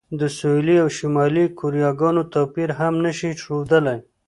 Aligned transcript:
د 0.19 0.21
سویلي 0.37 0.75
او 0.83 0.89
شمالي 0.97 1.45
کوریاګانو 1.59 2.23
توپیر 2.33 2.69
هم 2.79 2.93
نه 3.05 3.11
شي 3.17 3.31
ښودلی. 3.43 3.97